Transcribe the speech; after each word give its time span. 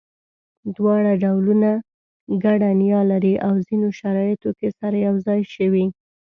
دواړه 0.75 1.11
ډولونه 1.23 1.69
ګډه 2.43 2.69
نیا 2.81 3.01
لري 3.11 3.33
او 3.47 3.53
ځینو 3.67 3.87
شرایطو 3.99 4.49
کې 4.59 4.69
سره 4.79 4.95
یو 5.07 5.15
ځای 5.27 5.41
شوي. 5.55 5.85